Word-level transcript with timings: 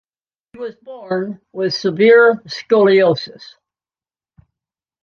He 0.53 0.57
was 0.57 0.73
born 0.77 1.41
with 1.51 1.75
severe 1.75 2.37
scoliosis. 2.47 3.53